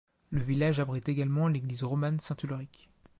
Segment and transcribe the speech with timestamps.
[0.31, 2.89] Le village abrite également l'église romane Saint-Ulrich.